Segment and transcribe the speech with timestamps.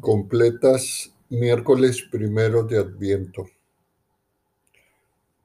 [0.00, 3.46] Completas miércoles primero de Adviento.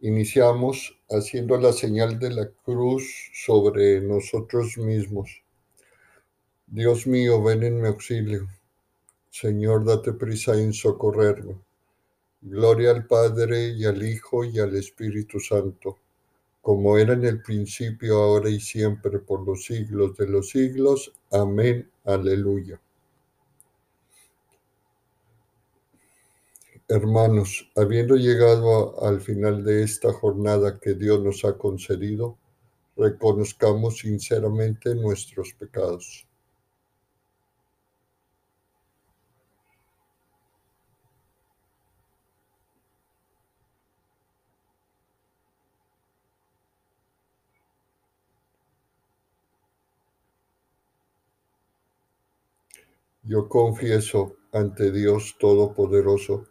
[0.01, 5.41] Iniciamos haciendo la señal de la cruz sobre nosotros mismos.
[6.67, 8.47] Dios mío, ven en mi auxilio.
[9.29, 11.55] Señor, date prisa en socorrerme.
[12.41, 15.97] Gloria al Padre y al Hijo y al Espíritu Santo,
[16.61, 21.13] como era en el principio, ahora y siempre, por los siglos de los siglos.
[21.31, 21.89] Amén.
[22.03, 22.81] Aleluya.
[26.93, 32.37] Hermanos, habiendo llegado al final de esta jornada que Dios nos ha concedido,
[32.97, 36.27] reconozcamos sinceramente nuestros pecados.
[53.23, 56.50] Yo confieso ante Dios Todopoderoso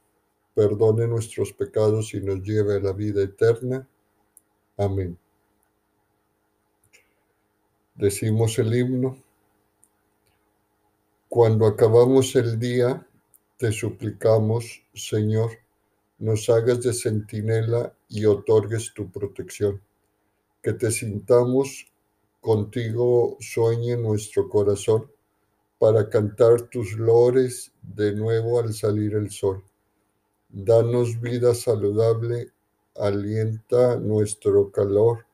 [0.53, 3.87] perdone nuestros pecados y nos lleve a la vida eterna.
[4.77, 5.17] Amén.
[7.95, 9.17] Decimos el himno.
[11.29, 13.07] Cuando acabamos el día,
[13.57, 15.51] te suplicamos, Señor,
[16.19, 19.81] nos hagas de centinela y otorgues tu protección.
[20.61, 21.87] Que te sintamos
[22.41, 25.09] contigo sueñe nuestro corazón
[25.79, 29.63] para cantar tus lores de nuevo al salir el sol
[30.53, 32.51] Danos vida saludable,
[32.95, 35.25] alienta nuestro calor.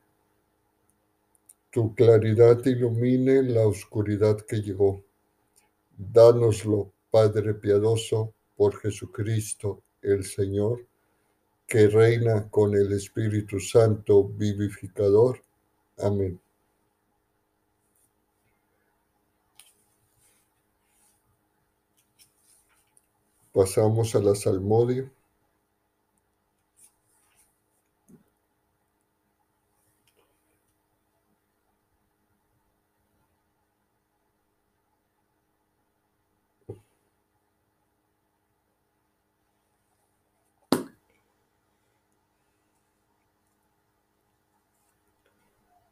[1.70, 5.02] Tu claridad ilumine la oscuridad que llegó.
[5.96, 10.86] Dánoslo, Padre piadoso, por Jesucristo el Señor,
[11.66, 15.42] que reina con el Espíritu Santo vivificador.
[15.98, 16.40] Amén.
[23.58, 25.10] Pasamos a la salmodia.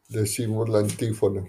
[0.08, 1.48] Decimos la antífona.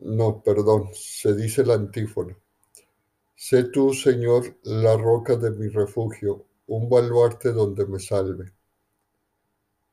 [0.00, 2.36] No, perdón, se dice la antífona.
[3.42, 8.52] Sé tú, Señor, la roca de mi refugio, un baluarte donde me salve.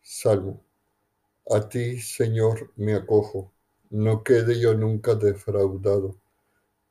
[0.02, 0.66] Salmo.
[1.50, 3.54] A ti, Señor, me acojo,
[3.90, 6.18] no quede yo nunca defraudado.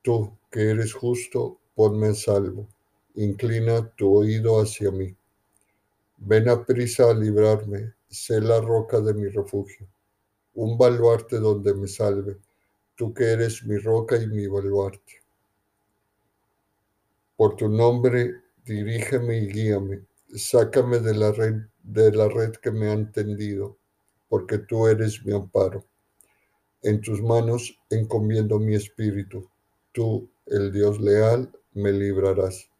[0.02, 2.68] Tú, que eres justo, ponme en salvo,
[3.16, 5.14] inclina tu oído hacia mí.
[6.18, 9.86] Ven a prisa a librarme, sé la roca de mi refugio,
[10.54, 12.38] un baluarte donde me salve,
[12.96, 15.25] tú que eres mi roca y mi baluarte.
[17.36, 20.00] Por tu nombre, dirígeme y guíame.
[20.34, 23.76] Sácame de la red, de la red que me han tendido,
[24.28, 25.84] porque tú eres mi amparo.
[26.82, 29.48] En tus manos encomiendo mi espíritu.
[29.92, 32.70] Tú, el Dios leal, me librarás.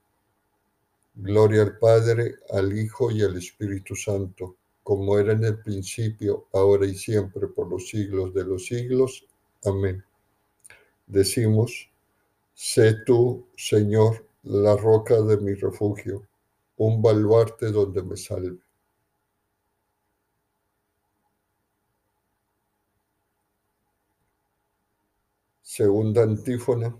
[1.14, 6.86] Gloria al Padre, al Hijo y al Espíritu Santo, como era en el principio, ahora
[6.86, 9.26] y siempre, por los siglos de los siglos.
[9.64, 10.04] Amén.
[11.06, 11.90] Decimos,
[12.54, 16.28] sé tú, Señor, la roca de mi refugio,
[16.76, 18.60] un baluarte donde me salve.
[25.62, 26.96] Segunda antífona.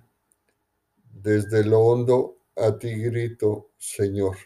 [1.13, 4.37] Desde lo hondo a ti grito, Señor.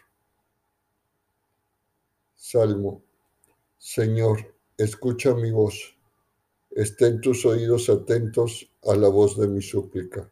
[2.35, 3.01] Salmo.
[3.79, 5.97] Señor, escucha mi voz.
[6.69, 10.31] Estén tus oídos atentos a la voz de mi súplica.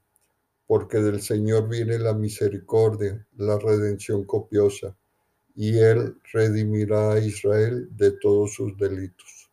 [0.71, 4.95] porque del Señor viene la misericordia, la redención copiosa,
[5.53, 9.51] y Él redimirá a Israel de todos sus delitos.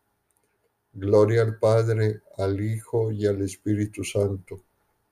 [0.92, 4.62] Gloria al Padre, al Hijo y al Espíritu Santo,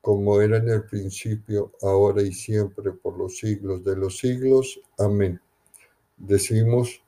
[0.01, 4.81] como era en el principio, ahora y siempre, por los siglos de los siglos.
[4.99, 5.41] Amén.
[6.17, 7.03] Decimos,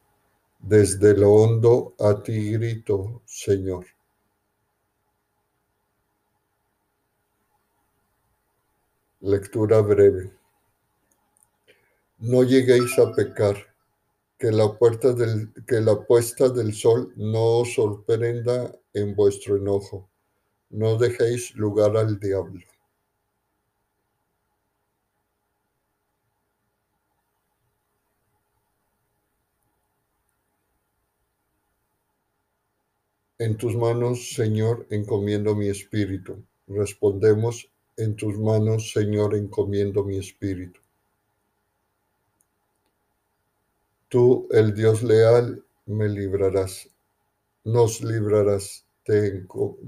[0.58, 3.86] desde lo hondo a ti grito, Señor.
[9.20, 10.30] Lectura breve.
[12.18, 13.56] No lleguéis a pecar,
[14.38, 20.08] que la, puerta del, que la puesta del sol no os sorprenda en vuestro enojo.
[20.70, 22.60] No dejéis lugar al diablo.
[33.38, 36.44] En tus manos, Señor, encomiendo mi espíritu.
[36.68, 40.80] Respondemos, en tus manos, Señor, encomiendo mi espíritu.
[44.08, 46.88] Tú, el Dios leal, me librarás.
[47.64, 48.84] Nos librarás.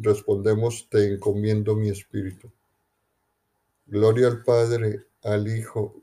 [0.03, 2.51] Respondemos, te encomiendo mi espíritu.
[3.87, 6.03] Gloria al Padre, al Hijo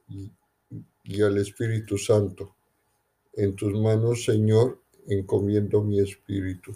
[1.03, 2.55] y al Espíritu Santo.
[3.33, 6.75] En tus manos, Señor, encomiendo mi espíritu.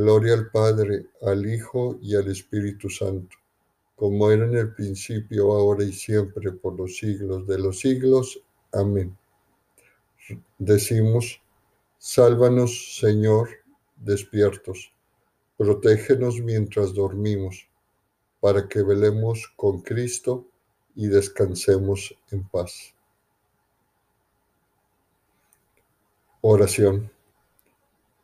[0.00, 3.36] Gloria al Padre, al Hijo y al Espíritu Santo,
[3.96, 8.42] como era en el principio, ahora y siempre, por los siglos de los siglos.
[8.72, 9.14] Amén.
[10.56, 11.42] Decimos,
[11.98, 13.50] sálvanos, Señor,
[13.98, 14.90] despiertos,
[15.58, 17.68] protégenos mientras dormimos,
[18.40, 20.46] para que velemos con Cristo
[20.96, 22.94] y descansemos en paz.
[26.40, 27.12] Oración.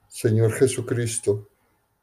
[0.08, 1.46] Señor Jesucristo,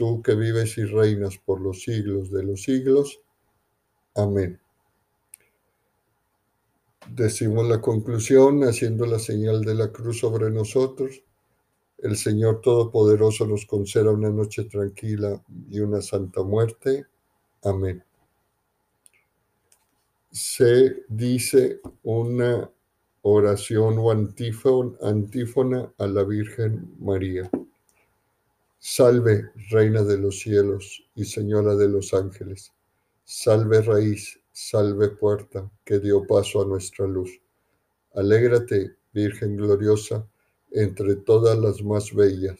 [0.00, 3.20] tú que vives y reinas por los siglos de los siglos.
[4.14, 4.58] Amén.
[7.10, 11.22] Decimos la conclusión haciendo la señal de la cruz sobre nosotros.
[11.98, 17.04] El Señor Todopoderoso nos conceda una noche tranquila y una santa muerte.
[17.62, 18.02] Amén.
[20.30, 22.70] Se dice una
[23.20, 27.50] oración o antífona a la Virgen María.
[28.82, 32.72] Salve, Reina de los cielos y Señora de los ángeles.
[33.24, 37.30] Salve raíz, salve puerta que dio paso a nuestra luz.
[38.14, 40.26] Alégrate, Virgen gloriosa,
[40.70, 42.58] entre todas las más bellas.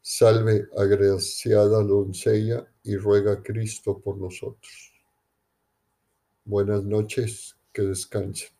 [0.00, 4.92] Salve, agraciada doncella, y ruega Cristo por nosotros.
[6.44, 8.57] Buenas noches, que descansen.